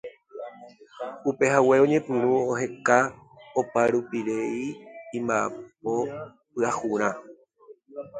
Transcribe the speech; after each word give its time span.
Upehague 1.29 1.75
oñepyrũ 1.83 2.31
oheka 2.51 2.97
oparupirei 3.59 4.61
imba'apo 5.17 5.93
pyahurã. 6.53 7.09